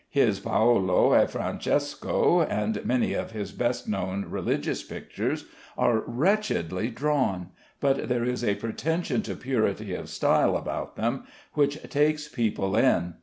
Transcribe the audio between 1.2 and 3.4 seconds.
Francesco," and many of